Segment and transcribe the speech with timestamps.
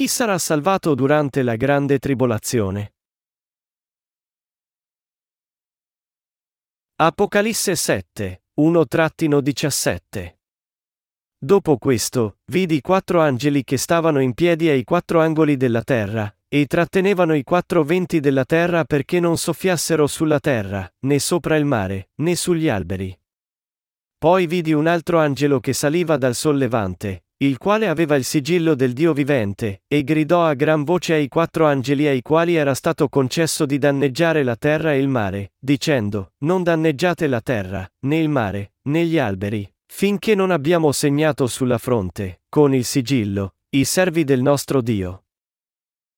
[0.00, 2.94] Chi sarà salvato durante la grande tribolazione?
[6.96, 10.36] Apocalisse 7, 1-17
[11.36, 16.64] Dopo questo, vidi quattro angeli che stavano in piedi ai quattro angoli della terra, e
[16.64, 22.08] trattenevano i quattro venti della terra perché non soffiassero sulla terra, né sopra il mare,
[22.22, 23.14] né sugli alberi.
[24.16, 28.92] Poi vidi un altro angelo che saliva dal sollevante, il quale aveva il sigillo del
[28.92, 33.64] Dio vivente, e gridò a gran voce ai quattro angeli ai quali era stato concesso
[33.64, 38.74] di danneggiare la terra e il mare, dicendo, Non danneggiate la terra, né il mare,
[38.88, 44.42] né gli alberi, finché non abbiamo segnato sulla fronte, con il sigillo, i servi del
[44.42, 45.24] nostro Dio.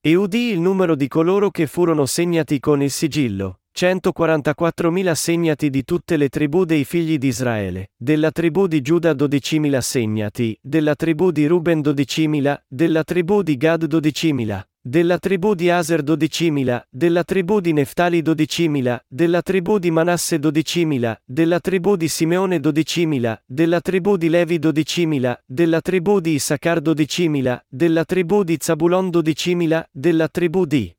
[0.00, 5.82] E udì il numero di coloro che furono segnati con il sigillo, 144.000 segnati di
[5.82, 11.32] tutte le tribù dei figli di Israele, della tribù di Giuda 12.000 segnati, della tribù
[11.32, 17.58] di Ruben 12.000, della tribù di Gad 12.000, della tribù di Aser 12.000, della tribù
[17.58, 24.16] di Neftali 12.000, della tribù di Manasse 12.000, della tribù di Simeone 12.000, della tribù
[24.16, 30.64] di Levi 12.000, della tribù di Issacar 12.000, della tribù di Zabulon 12.000, della tribù
[30.64, 30.94] di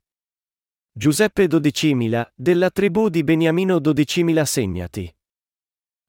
[0.98, 5.14] Giuseppe 12.000, della tribù di Beniamino 12.000 segnati.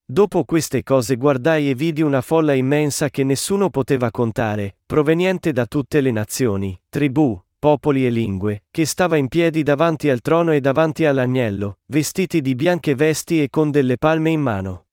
[0.06, 5.66] Dopo queste cose guardai e vidi una folla immensa che nessuno poteva contare, proveniente da
[5.66, 10.62] tutte le nazioni, tribù, popoli e lingue, che stava in piedi davanti al trono e
[10.62, 14.86] davanti all'agnello, vestiti di bianche vesti e con delle palme in mano.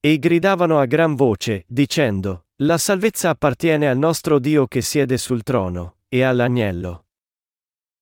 [0.00, 5.44] E gridavano a gran voce, dicendo, La salvezza appartiene al nostro Dio che siede sul
[5.44, 7.05] trono, e all'agnello.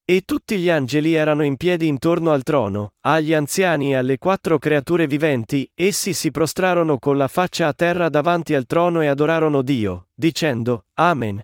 [0.06, 4.58] E tutti gli angeli erano in piedi intorno al trono, agli anziani e alle quattro
[4.58, 9.62] creature viventi, essi si prostrarono con la faccia a terra davanti al trono e adorarono
[9.62, 11.42] Dio, dicendo, Amen.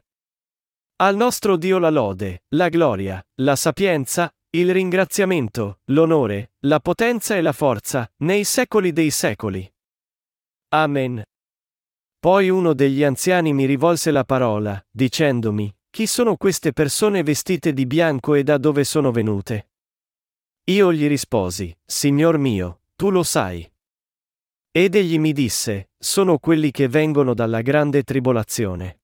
[0.97, 7.41] Al nostro Dio la lode, la gloria, la sapienza, il ringraziamento, l'onore, la potenza e
[7.41, 9.73] la forza, nei secoli dei secoli.
[10.73, 11.23] Amen.
[12.19, 17.85] Poi uno degli anziani mi rivolse la parola, dicendomi, chi sono queste persone vestite di
[17.85, 19.71] bianco e da dove sono venute?
[20.71, 23.69] Io gli risposi, Signor mio, tu lo sai.
[24.71, 29.01] Ed egli mi disse, sono quelli che vengono dalla grande tribolazione.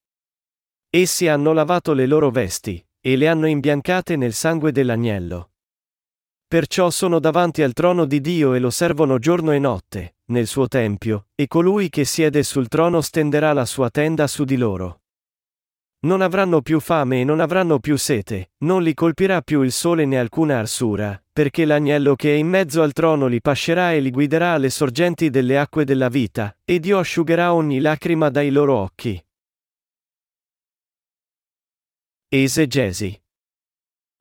[0.88, 5.50] Essi hanno lavato le loro vesti, e le hanno imbiancate nel sangue dell'agnello.
[6.46, 10.68] Perciò sono davanti al trono di Dio e lo servono giorno e notte, nel suo
[10.68, 15.00] tempio, e colui che siede sul trono stenderà la sua tenda su di loro.
[16.00, 20.04] Non avranno più fame e non avranno più sete, non li colpirà più il sole
[20.04, 24.10] né alcuna arsura, perché l'agnello che è in mezzo al trono li pascerà e li
[24.10, 29.20] guiderà alle sorgenti delle acque della vita, e Dio asciugherà ogni lacrima dai loro occhi.
[32.28, 33.20] Esegesi.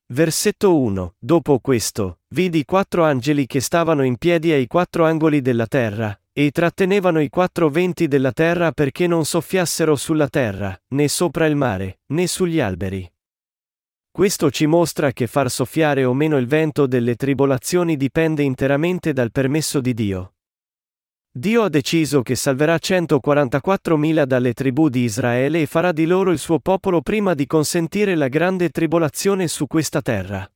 [0.08, 1.14] Versetto 1.
[1.18, 6.50] Dopo questo, vidi quattro angeli che stavano in piedi ai quattro angoli della terra, e
[6.50, 12.00] trattenevano i quattro venti della terra perché non soffiassero sulla terra, né sopra il mare,
[12.08, 13.10] né sugli alberi.
[14.10, 19.32] Questo ci mostra che far soffiare o meno il vento delle tribolazioni dipende interamente dal
[19.32, 20.34] permesso di Dio.
[21.32, 26.38] Dio ha deciso che salverà 144.000 dalle tribù di Israele e farà di loro il
[26.38, 30.46] suo popolo prima di consentire la grande tribolazione su questa terra.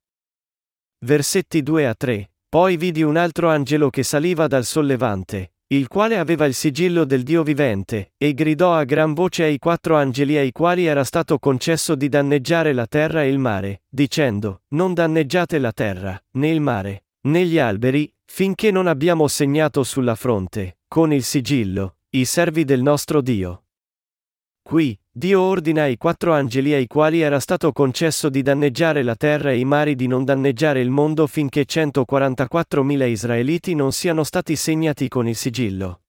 [1.07, 2.33] Versetti 2 a 3.
[2.51, 7.23] Poi vidi un altro angelo che saliva dal sollevante, il quale aveva il sigillo del
[7.23, 11.95] Dio vivente, e gridò a gran voce ai quattro angeli ai quali era stato concesso
[11.95, 17.05] di danneggiare la terra e il mare, dicendo, Non danneggiate la terra, né il mare,
[17.23, 22.83] né gli alberi, finché non abbiamo segnato sulla fronte, con il sigillo, i servi del
[22.83, 23.67] nostro Dio.
[24.63, 29.51] Qui, Dio ordina ai quattro angeli ai quali era stato concesso di danneggiare la terra
[29.51, 35.09] e i mari di non danneggiare il mondo finché 144.000 israeliti non siano stati segnati
[35.09, 36.03] con il sigillo.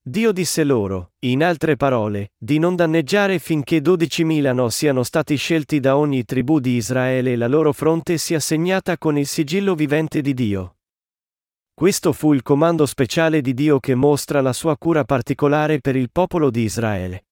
[0.00, 5.80] Dio disse loro, in altre parole, di non danneggiare finché 12.000 no siano stati scelti
[5.80, 10.20] da ogni tribù di Israele e la loro fronte sia segnata con il sigillo vivente
[10.20, 10.76] di Dio.
[11.74, 16.12] Questo fu il comando speciale di Dio che mostra la sua cura particolare per il
[16.12, 17.24] popolo di Israele.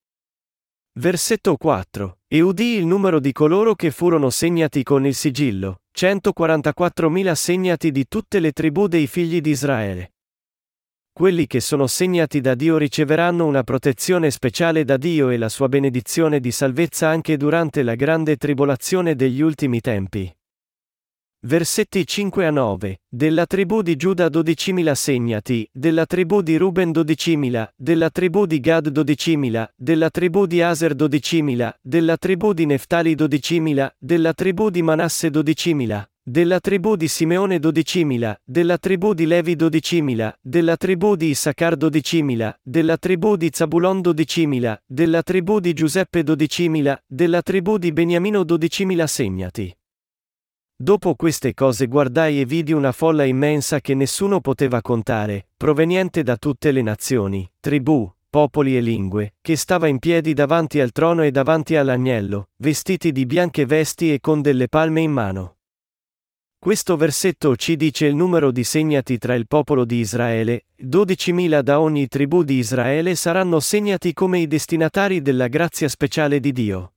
[0.94, 2.18] Versetto 4.
[2.28, 8.06] E udì il numero di coloro che furono segnati con il sigillo, 144.000 segnati di
[8.06, 10.12] tutte le tribù dei figli di Israele.
[11.10, 15.68] Quelli che sono segnati da Dio riceveranno una protezione speciale da Dio e la sua
[15.68, 20.30] benedizione di salvezza anche durante la grande tribolazione degli ultimi tempi.
[21.44, 23.00] Versetti 5 a 9.
[23.08, 28.88] Della tribù di Giuda 12.000 segnati, della tribù di Ruben 12.000, della tribù di Gad
[28.92, 35.30] 12.000, della tribù di Aser 12.000, della tribù di Neftali 12.000, della tribù di Manasse
[35.30, 41.76] 12.000, della tribù di Simeone 12.000, della tribù di Levi 12.000, della tribù di Issacar
[41.76, 48.42] 12.000, della tribù di Zabulon 12.000, della tribù di Giuseppe 12.000, della tribù di Beniamino
[48.42, 49.76] 12.000 segnati.
[50.82, 56.36] Dopo queste cose guardai e vidi una folla immensa che nessuno poteva contare, proveniente da
[56.36, 61.30] tutte le nazioni, tribù, popoli e lingue, che stava in piedi davanti al trono e
[61.30, 65.58] davanti all'agnello, vestiti di bianche vesti e con delle palme in mano.
[66.58, 71.80] Questo versetto ci dice il numero di segnati tra il popolo di Israele, 12.000 da
[71.80, 76.91] ogni tribù di Israele saranno segnati come i destinatari della grazia speciale di Dio.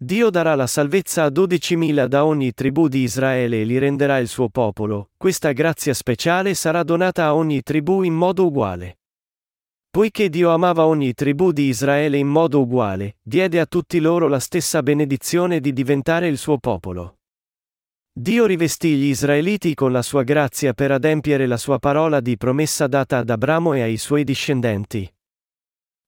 [0.00, 4.28] Dio darà la salvezza a 12.000 da ogni tribù di Israele e li renderà il
[4.28, 9.00] suo popolo, questa grazia speciale sarà donata a ogni tribù in modo uguale.
[9.90, 14.38] Poiché Dio amava ogni tribù di Israele in modo uguale, diede a tutti loro la
[14.38, 17.18] stessa benedizione di diventare il suo popolo.
[18.12, 22.86] Dio rivestì gli israeliti con la sua grazia per adempiere la sua parola di promessa
[22.86, 25.12] data ad Abramo e ai suoi discendenti.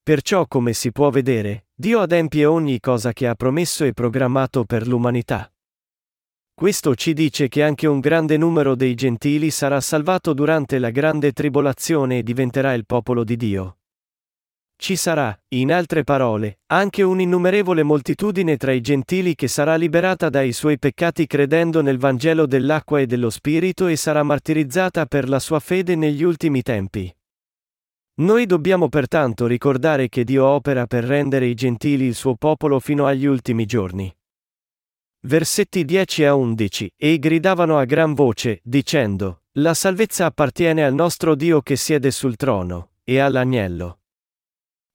[0.00, 4.86] Perciò come si può vedere, Dio adempie ogni cosa che ha promesso e programmato per
[4.86, 5.50] l'umanità.
[6.52, 11.32] Questo ci dice che anche un grande numero dei gentili sarà salvato durante la grande
[11.32, 13.78] tribolazione e diventerà il popolo di Dio.
[14.76, 20.52] Ci sarà, in altre parole, anche un'innumerevole moltitudine tra i gentili che sarà liberata dai
[20.52, 25.60] suoi peccati credendo nel Vangelo dell'acqua e dello Spirito e sarà martirizzata per la sua
[25.60, 27.10] fede negli ultimi tempi.
[28.20, 33.06] Noi dobbiamo pertanto ricordare che Dio opera per rendere i gentili il suo popolo fino
[33.06, 34.14] agli ultimi giorni.
[35.20, 41.34] Versetti 10 a 11 E gridavano a gran voce, dicendo, La salvezza appartiene al nostro
[41.34, 44.00] Dio che siede sul trono, e all'agnello.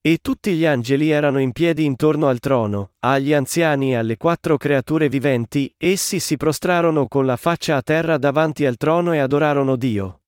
[0.02, 4.56] E tutti gli angeli erano in piedi intorno al trono, agli anziani e alle quattro
[4.58, 9.76] creature viventi, essi si prostrarono con la faccia a terra davanti al trono e adorarono
[9.78, 10.25] Dio,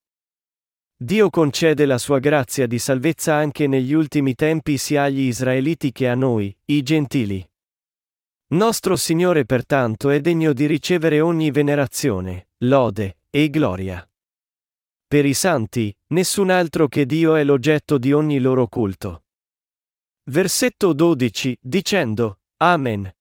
[0.99, 6.07] Dio concede la sua grazia di salvezza anche negli ultimi tempi sia agli israeliti che
[6.07, 7.47] a noi, i gentili.
[8.49, 14.09] Nostro Signore pertanto è degno di ricevere ogni venerazione, lode e gloria.
[15.07, 19.25] Per i santi, nessun altro che Dio è l'oggetto di ogni loro culto.
[20.31, 23.15] Versetto 12, dicendo, Amen.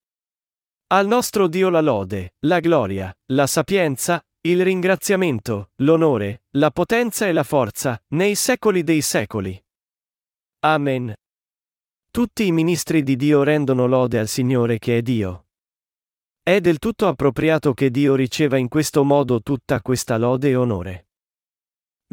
[0.89, 7.33] Al nostro Dio la lode, la gloria, la sapienza, il ringraziamento, l'onore, la potenza e
[7.33, 9.61] la forza, nei secoli dei secoli.
[10.61, 11.13] Amen.
[12.11, 15.47] Tutti i ministri di Dio rendono lode al Signore che è Dio.
[16.43, 21.09] È del tutto appropriato che Dio riceva in questo modo tutta questa lode e onore.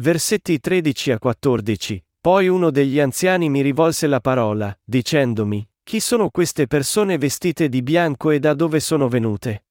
[0.01, 2.03] Versetti 13 a 14.
[2.19, 7.83] Poi uno degli anziani mi rivolse la parola, dicendomi, Chi sono queste persone vestite di
[7.83, 9.65] bianco e da dove sono venute?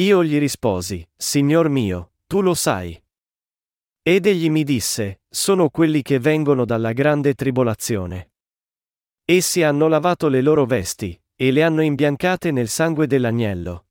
[0.00, 2.96] Io gli risposi, Signor mio, tu lo sai.
[4.00, 8.30] Ed egli mi disse, sono quelli che vengono dalla grande tribolazione.
[9.24, 13.86] Essi hanno lavato le loro vesti, e le hanno imbiancate nel sangue dell'agnello.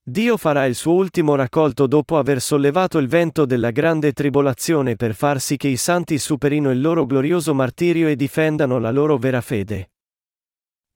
[0.00, 5.16] Dio farà il suo ultimo raccolto dopo aver sollevato il vento della grande tribolazione per
[5.16, 9.40] far sì che i santi superino il loro glorioso martirio e difendano la loro vera
[9.40, 9.90] fede.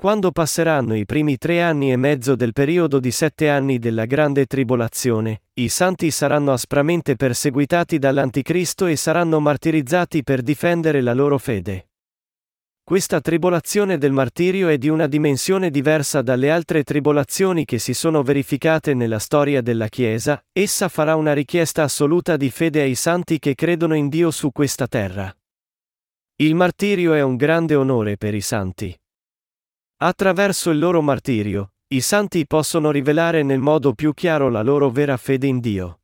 [0.02, 4.47] Quando passeranno i primi tre anni e mezzo del periodo di sette anni della grande
[4.47, 11.90] tribolazione, i santi saranno aspramente perseguitati dall'Anticristo e saranno martirizzati per difendere la loro fede.
[12.82, 18.25] Questa tribolazione del martirio è di una dimensione diversa dalle altre tribolazioni che si sono
[18.25, 23.54] verificate nella storia della Chiesa, essa farà una richiesta assoluta di fede ai santi che
[23.54, 25.32] credono in Dio su questa terra.
[26.38, 28.97] Il martirio è un grande onore per i santi.
[30.04, 35.16] Attraverso il loro martirio, i santi possono rivelare nel modo più chiaro la loro vera
[35.16, 36.00] fede in Dio.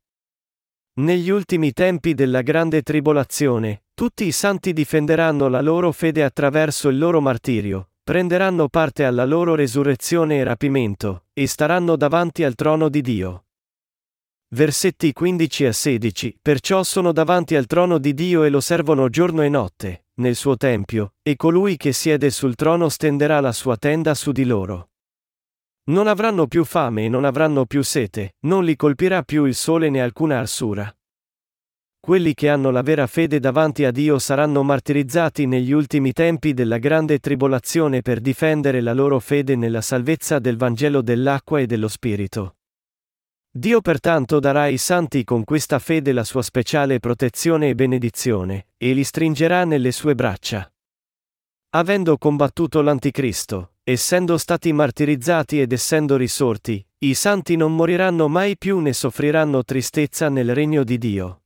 [1.01, 6.97] Negli ultimi tempi della grande tribolazione, tutti i santi difenderanno la loro fede attraverso il
[6.97, 13.01] loro martirio, prenderanno parte alla loro resurrezione e rapimento, e staranno davanti al trono di
[13.01, 13.47] Dio.
[14.51, 19.43] Versetti 15 a 16 Perciò sono davanti al trono di Dio e lo servono giorno
[19.43, 24.15] e notte, nel suo tempio, e colui che siede sul trono stenderà la sua tenda
[24.15, 24.89] su di loro.
[25.91, 29.91] Non avranno più fame e non avranno più sete, non li colpirà più il sole
[29.91, 30.91] né alcuna arsura.
[32.01, 36.79] Quelli che hanno la vera fede davanti a Dio saranno martirizzati negli ultimi tempi della
[36.79, 42.55] grande tribolazione per difendere la loro fede nella salvezza del Vangelo dell'acqua e dello Spirito.
[43.59, 48.93] Dio pertanto darà ai santi con questa fede la sua speciale protezione e benedizione, e
[48.93, 50.73] li stringerà nelle sue braccia.
[51.71, 58.79] Avendo combattuto l'Anticristo, essendo stati martirizzati ed essendo risorti, i santi non moriranno mai più
[58.79, 61.43] né soffriranno tristezza nel regno di Dio.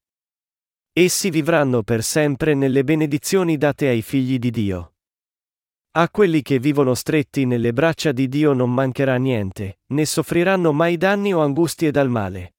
[0.92, 4.91] Essi vivranno per sempre nelle benedizioni date ai figli di Dio.
[5.94, 10.96] A quelli che vivono stretti nelle braccia di Dio non mancherà niente, né soffriranno mai
[10.96, 12.54] danni o angustie dal male.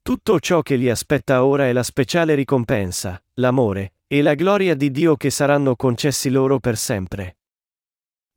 [0.00, 4.92] Tutto ciò che li aspetta ora è la speciale ricompensa, l'amore, e la gloria di
[4.92, 7.38] Dio che saranno concessi loro per sempre.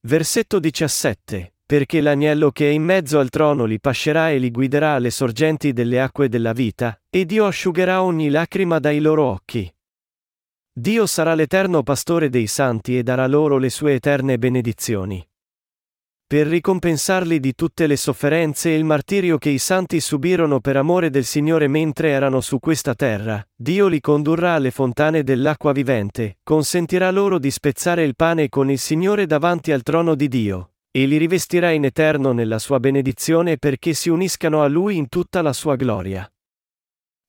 [0.02, 4.94] Versetto 17 perché l'agnello che è in mezzo al trono li pascerà e li guiderà
[4.94, 9.72] alle sorgenti delle acque della vita, e Dio asciugherà ogni lacrima dai loro occhi.
[10.80, 15.22] Dio sarà l'eterno pastore dei santi e darà loro le sue eterne benedizioni.
[16.26, 21.10] Per ricompensarli di tutte le sofferenze e il martirio che i santi subirono per amore
[21.10, 27.12] del Signore mentre erano su questa terra, Dio li condurrà alle fontane dell'acqua vivente, consentirà
[27.12, 31.18] loro di spezzare il pane con il Signore davanti al trono di Dio, e li
[31.18, 35.76] rivestirà in eterno nella sua benedizione perché si uniscano a lui in tutta la sua
[35.76, 36.32] gloria.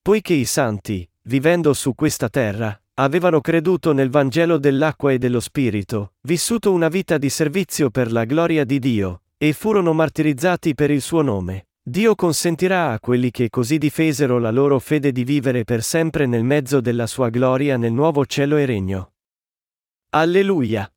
[0.01, 6.15] Poiché i santi, vivendo su questa terra, avevano creduto nel Vangelo dell'acqua e dello Spirito,
[6.23, 11.01] vissuto una vita di servizio per la gloria di Dio, e furono martirizzati per il
[11.01, 11.69] suo nome.
[11.83, 16.45] Dio consentirà a quelli che così difesero la loro fede di vivere per sempre nel
[16.45, 19.13] mezzo della sua gloria nel nuovo cielo e regno.
[20.11, 20.93] Alleluia!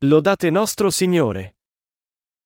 [0.00, 1.55] Lodate nostro Signore!